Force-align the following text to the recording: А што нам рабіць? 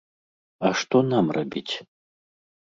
А 0.69 0.71
што 0.79 0.97
нам 1.11 1.29
рабіць? 1.39 1.73